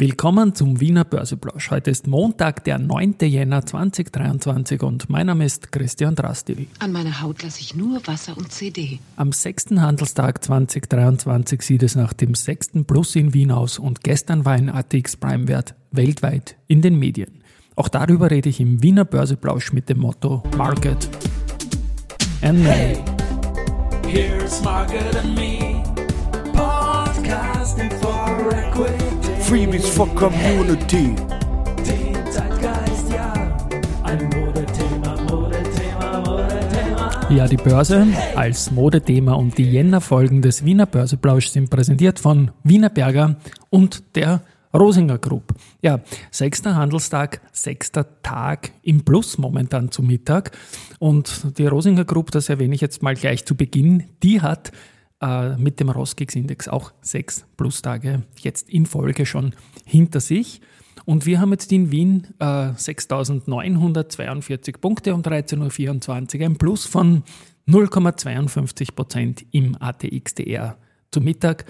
[0.00, 1.70] Willkommen zum Wiener Börseplausch.
[1.70, 3.16] Heute ist Montag, der 9.
[3.20, 6.68] Jänner 2023 und mein Name ist Christian Drasti.
[6.78, 8.98] An meiner Haut lasse ich nur Wasser und CD.
[9.16, 14.46] Am sechsten Handelstag 2023 sieht es nach dem sechsten Plus in Wien aus und gestern
[14.46, 17.42] war ein ATX Prime Wert weltweit in den Medien.
[17.76, 21.10] Auch darüber rede ich im Wiener Börseplausch mit dem Motto Market
[22.40, 22.96] and Me.
[24.06, 25.69] Here's Market and Me,
[29.50, 31.16] Freebies for Community.
[31.84, 32.14] Den
[37.36, 42.90] ja, die Börse als Modethema und die Jänner-Folgen des Wiener Börseplausch sind präsentiert von Wiener
[42.90, 43.38] Berger
[43.70, 45.52] und der Rosinger Group.
[45.82, 45.98] Ja,
[46.30, 50.52] sechster Handelstag, sechster Tag im Plus momentan zum Mittag.
[51.00, 54.70] Und die Rosinger Group, das erwähne ich jetzt mal gleich zu Beginn, die hat
[55.20, 60.60] äh, mit dem Roskix-Index auch sechs Plustage jetzt in Folge schon hinter sich.
[61.04, 67.24] Und wir haben jetzt in Wien äh, 6.942 Punkte um 13.24 Uhr, ein Plus von
[67.68, 70.76] 0,52 Prozent im ATXDR
[71.10, 71.64] zum Mittag.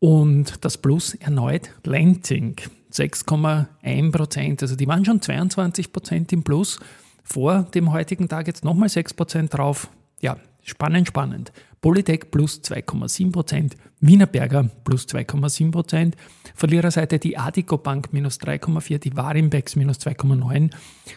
[0.00, 2.56] Und das Plus erneut Lenzing,
[2.92, 4.62] 6,1 Prozent.
[4.62, 6.78] Also die waren schon 22 Prozent im Plus
[7.24, 9.90] vor dem heutigen Tag, jetzt nochmal 6 Prozent drauf.
[10.20, 10.36] Ja,
[10.68, 11.52] spannend, spannend.
[11.80, 16.16] Polytech plus 2,7 Prozent, Wiener Berger plus 2,7 Prozent,
[16.54, 20.70] Verliererseite die Adico Bank minus 3,4, die Warimbex minus 2,9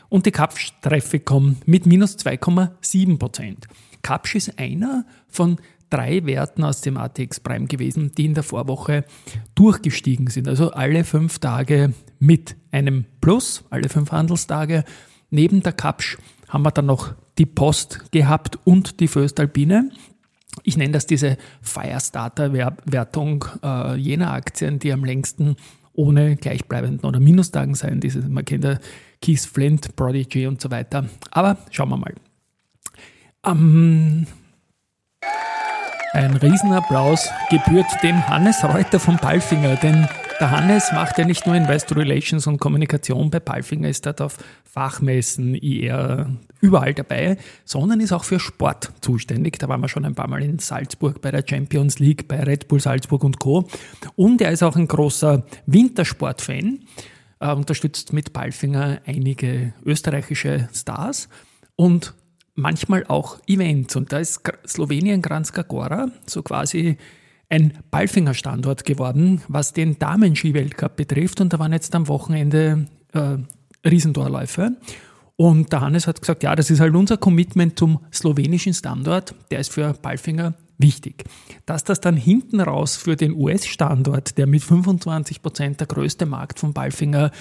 [0.09, 3.67] und die Kapsch Trafficom mit minus 2,7 Prozent.
[4.01, 5.57] Kapsch ist einer von
[5.89, 9.05] drei Werten aus dem ATX Prime gewesen, die in der Vorwoche
[9.55, 10.47] durchgestiegen sind.
[10.47, 14.83] Also alle fünf Tage mit einem Plus, alle fünf Handelstage.
[15.29, 16.17] Neben der Kapsch
[16.51, 19.89] haben wir dann noch die Post gehabt und die Föstalpine.
[20.63, 25.55] Ich nenne das diese Firestarter-Wertung äh, jener Aktien, die am längsten
[25.93, 28.01] ohne gleichbleibenden oder Minustagen sein.
[28.01, 28.77] Diese, man kennt ja
[29.21, 31.05] Keith Flint, Prodigy und so weiter.
[31.31, 32.13] Aber schauen wir mal.
[33.45, 34.27] Ähm,
[36.13, 40.07] ein Riesenapplaus gebührt dem Hannes Reuter von Palfinger, denn
[40.41, 44.39] der Hannes macht ja nicht nur Investor Relations und Kommunikation bei Palfinger, ist dort auf
[44.63, 46.31] Fachmessen, IR,
[46.61, 49.59] überall dabei, sondern ist auch für Sport zuständig.
[49.59, 52.67] Da waren wir schon ein paar Mal in Salzburg bei der Champions League, bei Red
[52.67, 53.67] Bull Salzburg und Co.
[54.15, 56.79] Und er ist auch ein großer Wintersport-Fan,
[57.39, 61.29] äh, unterstützt mit Palfinger einige österreichische Stars
[61.75, 62.15] und
[62.55, 63.95] manchmal auch Events.
[63.95, 66.97] Und da ist Slowenien Kranjska Gora so quasi
[67.51, 71.41] ein Balfinger-Standort geworden, was den Damen-Ski-Weltcup betrifft.
[71.41, 73.37] Und da waren jetzt am Wochenende äh,
[73.87, 74.77] Riesentorläufe.
[75.35, 79.35] Und der Hannes hat gesagt, ja, das ist halt unser Commitment zum slowenischen Standort.
[79.49, 81.25] Der ist für Balfinger wichtig.
[81.65, 86.59] Dass das dann hinten raus für den US-Standort, der mit 25 Prozent der größte Markt
[86.59, 87.31] von Balfinger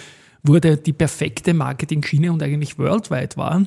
[0.42, 3.66] wurde, die perfekte Marketing-Schiene und eigentlich worldwide war,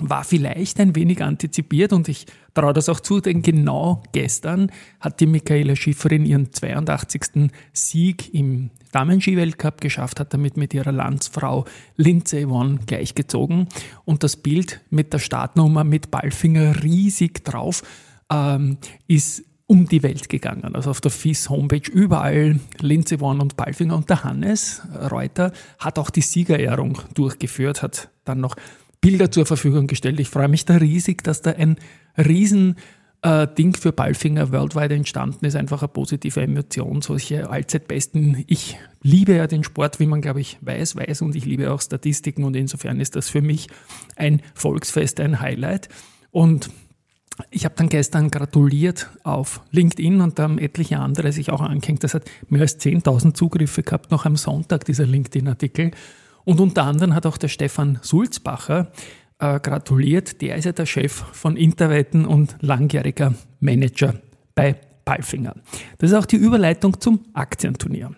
[0.00, 5.20] war vielleicht ein wenig antizipiert und ich traue das auch zu, denn genau gestern hat
[5.20, 7.50] die Michaela Schifferin ihren 82.
[7.72, 11.66] Sieg im Damen-Ski-Weltcup geschafft, hat damit mit ihrer Landsfrau
[11.96, 13.68] Lindsay Vonn gleichgezogen
[14.04, 17.82] und das Bild mit der Startnummer mit Ballfinger riesig drauf
[18.30, 20.74] ähm, ist um die Welt gegangen.
[20.74, 25.98] Also auf der FIS Homepage überall Lindsay Vonn und Ballfinger und der Hannes Reuter hat
[25.98, 28.56] auch die Siegerehrung durchgeführt, hat dann noch
[29.02, 30.18] Bilder zur Verfügung gestellt.
[30.20, 31.76] Ich freue mich da riesig, dass da ein
[32.16, 32.76] riesen
[33.20, 35.56] äh, Ding für Ballfinger worldwide entstanden ist.
[35.56, 38.44] Einfach eine positive Emotion, solche Allzeitbesten.
[38.46, 41.80] Ich liebe ja den Sport, wie man, glaube ich, weiß, weiß und ich liebe auch
[41.80, 43.66] Statistiken und insofern ist das für mich
[44.16, 45.88] ein Volksfest, ein Highlight.
[46.30, 46.70] Und
[47.50, 52.04] ich habe dann gestern gratuliert auf LinkedIn und da haben etliche andere sich auch angehängt.
[52.04, 55.90] Das hat mehr als 10.000 Zugriffe gehabt, noch am Sonntag, dieser LinkedIn-Artikel.
[56.44, 58.90] Und unter anderem hat auch der Stefan Sulzbacher
[59.38, 60.40] äh, gratuliert.
[60.40, 64.14] Der ist ja der Chef von Interwetten und langjähriger Manager
[64.54, 65.54] bei Palfinger.
[65.98, 68.12] Das ist auch die Überleitung zum Aktienturnier.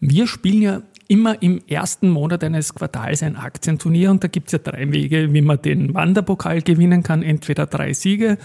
[0.00, 4.52] Wir spielen ja immer im ersten Monat eines Quartals ein Aktienturnier und da gibt es
[4.52, 7.22] ja drei Wege, wie man den Wanderpokal gewinnen kann.
[7.22, 8.38] Entweder drei Siege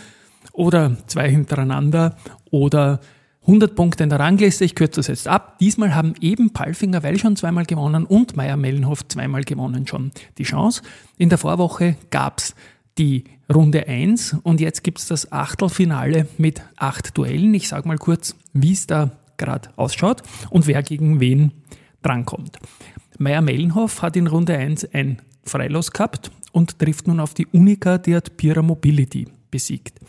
[0.54, 2.18] oder zwei hintereinander
[2.52, 3.00] oder
[3.42, 5.58] 100 Punkte in der Rangliste, ich kürze das jetzt ab.
[5.60, 10.84] Diesmal haben eben Palfinger, weil schon zweimal gewonnen und Meier-Mellenhof zweimal gewonnen schon die Chance.
[11.18, 12.54] In der Vorwoche gab es
[12.98, 17.54] die Runde 1 und jetzt gibt es das Achtelfinale mit acht Duellen.
[17.54, 21.52] Ich sage mal kurz, wie es da gerade ausschaut und wer gegen wen
[22.04, 22.60] drankommt.
[23.18, 28.16] Meier-Mellenhof hat in Runde 1 ein Freilos gehabt und trifft nun auf die Unica, die
[28.16, 30.00] hat Pira Mobility besiegt.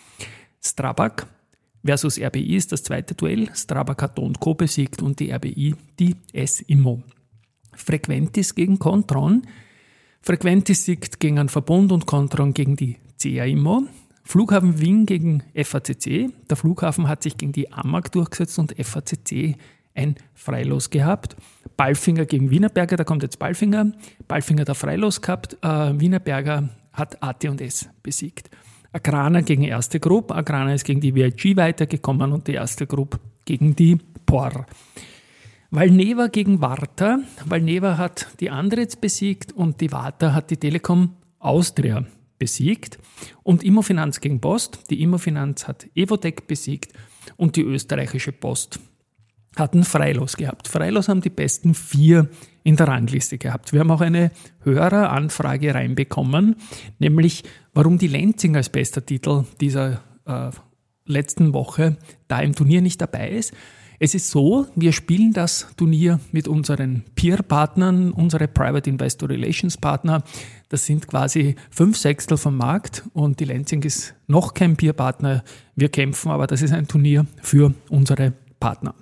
[0.63, 1.27] Strabag
[1.85, 3.49] versus RBI ist das zweite Duell.
[3.55, 4.55] Strabag hat Don Co.
[4.55, 7.03] besiegt und die RBI die S-Immo.
[7.75, 9.43] Frequentis gegen Contron.
[10.23, 13.85] Frequentis siegt gegen einen Verbund und Contron gegen die CA Immo.
[14.23, 16.31] Flughafen Wien gegen FACC.
[16.49, 19.57] Der Flughafen hat sich gegen die AMAG durchgesetzt und FACC
[19.95, 21.37] ein Freilos gehabt.
[21.77, 23.93] Ballfinger gegen Wienerberger, da kommt jetzt Ballfinger.
[24.29, 25.57] Ballfinger der Freilos gehabt.
[25.63, 28.51] Äh, Wienerberger hat AT&S besiegt.
[28.93, 30.35] Agrana gegen erste Gruppe.
[30.35, 34.67] Agrana ist gegen die VIG weitergekommen und die erste Gruppe gegen die POR.
[35.71, 37.21] Valneva gegen Warta.
[37.45, 42.05] Valneva hat die Andritz besiegt und die Warta hat die Telekom Austria
[42.39, 42.99] besiegt.
[43.45, 44.91] Und Immofinanz gegen Post.
[44.91, 46.93] Die Immofinanz hat Evotec besiegt
[47.37, 48.81] und die österreichische Post
[49.57, 50.69] hatten Freilos gehabt.
[50.69, 52.29] Freilos haben die besten vier
[52.63, 53.73] in der Rangliste gehabt.
[53.73, 54.31] Wir haben auch eine
[54.63, 56.57] Höreranfrage reinbekommen,
[56.99, 57.45] nämlich
[57.75, 60.51] warum die Lenzing als bester Titel dieser äh,
[61.05, 61.97] letzten Woche
[62.29, 63.53] da im Turnier nicht dabei ist.
[64.03, 70.23] Es ist so, wir spielen das Turnier mit unseren Peer-Partnern, unsere Private Investor Relations Partner.
[70.71, 75.45] Das sind quasi fünf Sechstel vom Markt und die Lenzing ist noch kein Peer-Partner.
[75.77, 78.95] Wir kämpfen, aber das ist ein Turnier für unsere Partner.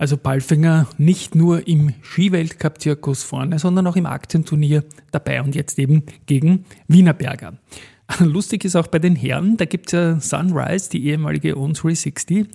[0.00, 6.04] Also Balfinger nicht nur im Skiweltcup-Zirkus vorne, sondern auch im Aktienturnier dabei und jetzt eben
[6.24, 7.58] gegen Wienerberger.
[8.18, 12.46] Lustig ist auch bei den Herren, da gibt es ja Sunrise, die ehemalige On360,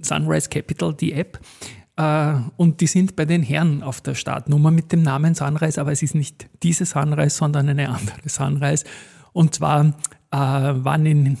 [0.00, 1.38] Sunrise Capital, die App.
[1.96, 5.92] Äh, und die sind bei den Herren auf der Startnummer mit dem Namen Sunrise, aber
[5.92, 8.86] es ist nicht diese Sunrise, sondern eine andere Sunrise.
[9.34, 9.84] Und zwar
[10.30, 11.36] äh, waren in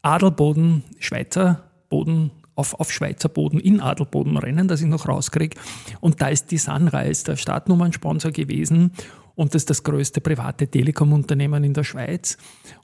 [0.00, 5.56] Adelboden, Schweizer Boden auf, auf Schweizer Boden in Adelboden rennen, das ich noch rauskriege.
[6.00, 8.92] Und da ist die Sunrise der Startnummernsponsor gewesen.
[9.36, 12.38] Und das ist das größte private Telekom-Unternehmen in der Schweiz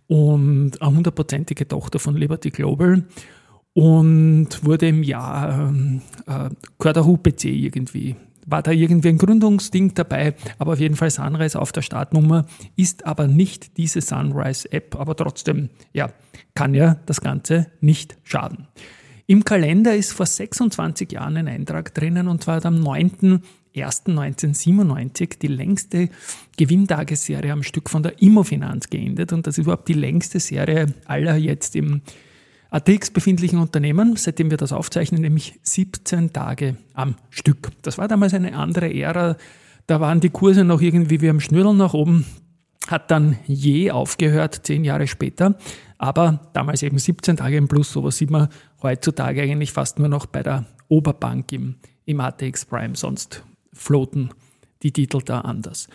[0.06, 3.04] und eine hundertprozentige Tochter von Liberty Global
[3.72, 5.72] und wurde im Jahr,
[6.26, 8.16] äh, gehört der UPC irgendwie.
[8.44, 12.44] War da irgendwie ein Gründungsding dabei, aber auf jeden Fall Sunrise auf der Startnummer
[12.76, 16.12] ist aber nicht diese Sunrise-App, aber trotzdem, ja,
[16.54, 18.66] kann ja das Ganze nicht schaden.
[19.32, 26.10] Im Kalender ist vor 26 Jahren ein Eintrag drinnen und zwar am 9.01.1997 die längste
[26.58, 31.36] Gewinntagesserie am Stück von der Immofinanz geendet und das ist überhaupt die längste Serie aller
[31.36, 32.02] jetzt im
[32.68, 37.70] ATX befindlichen Unternehmen, seitdem wir das aufzeichnen, nämlich 17 Tage am Stück.
[37.80, 39.38] Das war damals eine andere Ära.
[39.86, 42.26] Da waren die Kurse noch irgendwie wie am Schnürl nach oben,
[42.88, 45.56] hat dann je aufgehört, zehn Jahre später.
[45.98, 48.48] Aber damals eben 17 Tage im Plus, sowas sieht man
[48.82, 54.30] heutzutage eigentlich fast nur noch bei der Oberbank im, im ATX Prime, sonst floaten
[54.82, 55.88] die Titel da anders.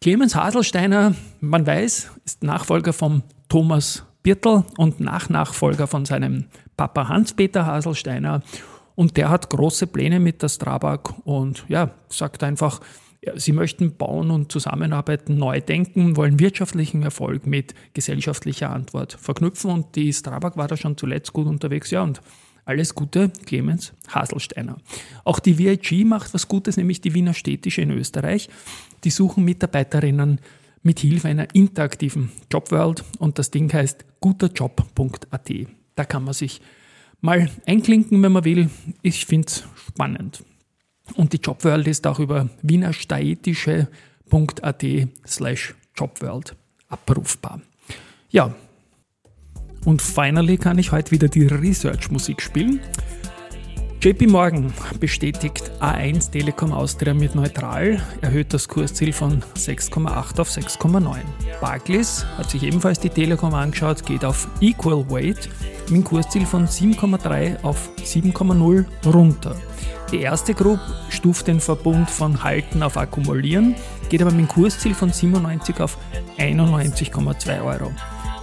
[0.00, 6.46] Clemens Haselsteiner, man weiß, ist Nachfolger von Thomas Birtel und Nachnachfolger von seinem
[6.76, 8.42] Papa Hans-Peter Haselsteiner.
[8.94, 12.80] Und der hat große Pläne mit der Strabag und ja, sagt einfach,
[13.36, 19.94] Sie möchten bauen und zusammenarbeiten, neu denken, wollen wirtschaftlichen Erfolg mit gesellschaftlicher Antwort verknüpfen und
[19.94, 21.92] die Strabag war da schon zuletzt gut unterwegs.
[21.92, 22.20] Ja, und
[22.64, 24.76] alles Gute, Clemens Haselsteiner.
[25.24, 28.48] Auch die VIG macht was Gutes, nämlich die Wiener Städtische in Österreich.
[29.04, 30.40] Die suchen Mitarbeiterinnen
[30.82, 35.50] mit Hilfe einer interaktiven Jobworld und das Ding heißt guterjob.at.
[35.94, 36.60] Da kann man sich
[37.20, 38.68] mal einklinken, wenn man will.
[39.02, 40.44] Ich finde es spannend.
[41.16, 44.84] Und die Jobworld ist auch über wienerstaetische.at
[45.26, 46.54] slash Jobworld
[46.88, 47.62] abrufbar.
[48.30, 48.54] Ja,
[49.84, 52.80] und finally kann ich heute wieder die Research-Musik spielen.
[54.00, 61.18] JP Morgan bestätigt A1 Telekom Austria mit neutral, erhöht das Kursziel von 6,8 auf 6,9.
[61.60, 65.48] Barclays hat sich ebenfalls die Telekom angeschaut, geht auf Equal Weight
[65.92, 69.56] mit einem Kursziel von 7,3 auf 7,0 runter.
[70.10, 70.80] Die erste Gruppe
[71.10, 73.74] stuft den Verbund von Halten auf Akkumulieren,
[74.08, 75.98] geht aber mit einem Kursziel von 97 auf
[76.38, 77.92] 91,2 Euro.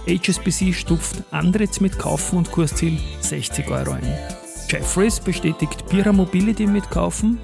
[0.06, 4.18] HSBC stuft Andritz mit Kaufen und Kursziel 60 Euro ein.
[4.68, 7.38] Jeffries bestätigt Pira Mobility mit Kaufen,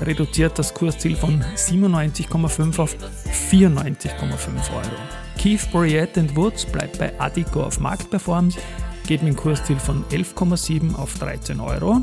[0.00, 2.96] reduziert das Kursziel von 97,5 auf
[3.50, 4.14] 94,5
[4.74, 4.96] Euro.
[5.38, 8.50] Keith Bryett Woods bleibt bei Adico auf Marktperform,
[9.06, 12.02] geht mit dem Kursziel von 11,7 auf 13 Euro.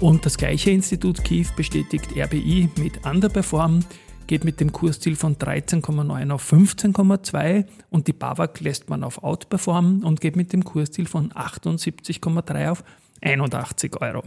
[0.00, 3.80] Und das gleiche Institut Kiew bestätigt RBI mit Underperform,
[4.26, 10.02] geht mit dem Kursziel von 13,9 auf 15,2 und die BAWAG lässt man auf Outperform
[10.04, 12.84] und geht mit dem Kursziel von 78,3 auf
[13.20, 14.24] 81 Euro.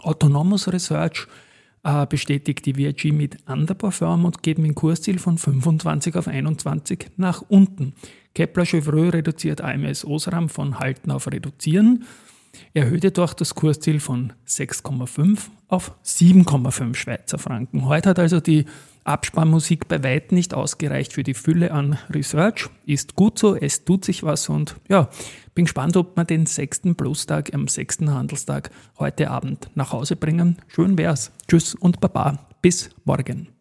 [0.00, 1.26] Autonomous Research
[1.84, 7.10] äh, bestätigt die VIG mit Underperform und geht mit dem Kursziel von 25 auf 21
[7.16, 7.94] nach unten.
[8.34, 12.04] Kepler Chevreux reduziert AMS Osram von Halten auf Reduzieren
[12.74, 17.86] erhöht jedoch das Kursziel von 6,5 auf 7,5 Schweizer Franken.
[17.86, 18.64] Heute hat also die
[19.04, 22.68] Abspannmusik bei weitem nicht ausgereicht für die Fülle an Research.
[22.86, 25.08] Ist gut so, es tut sich was und ja,
[25.54, 30.56] bin gespannt, ob wir den sechsten Plus-Tag am sechsten Handelstag heute Abend nach Hause bringen.
[30.68, 31.32] Schön wär's.
[31.48, 32.46] Tschüss und Baba.
[32.62, 33.59] Bis morgen.